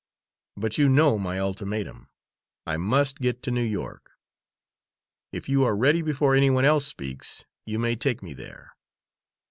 But 0.57 0.79
you 0.79 0.89
know 0.89 1.19
my 1.19 1.37
ultimatum 1.39 2.09
I 2.65 2.75
must 2.75 3.19
get 3.19 3.43
to 3.43 3.51
New 3.51 3.61
York. 3.61 4.13
If 5.31 5.47
you 5.47 5.63
are 5.63 5.75
ready 5.75 6.01
before 6.01 6.33
any 6.33 6.49
one 6.49 6.65
else 6.65 6.87
speaks, 6.87 7.45
you 7.67 7.77
may 7.77 7.95
take 7.95 8.23
me 8.23 8.33
there." 8.33 8.73